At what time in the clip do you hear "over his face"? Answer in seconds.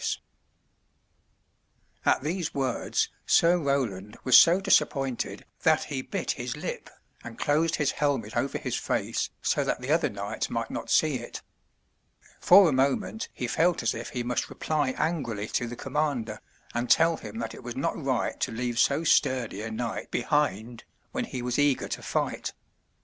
8.35-9.29